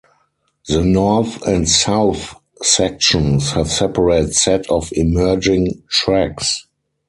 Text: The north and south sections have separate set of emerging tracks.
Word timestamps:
The 0.67 0.83
north 0.83 1.45
and 1.45 1.69
south 1.69 2.33
sections 2.63 3.51
have 3.51 3.69
separate 3.69 4.33
set 4.33 4.67
of 4.71 4.89
emerging 4.93 5.83
tracks. 5.91 6.65